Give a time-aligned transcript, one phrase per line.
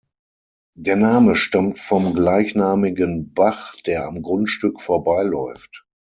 [0.75, 5.85] Der Name stammt vom gleichnamigen Bach der am Grundstück vorbeiläuft.